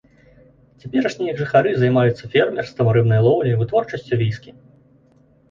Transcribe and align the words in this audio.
Цяперашнія 0.83 1.33
іх 1.33 1.37
жыхары 1.41 1.73
займаюцца 1.83 2.31
фермерствам, 2.37 2.91
рыбнай 2.97 3.21
лоўляй, 3.27 3.55
вытворчасцю 3.61 4.13
віскі. 4.25 4.49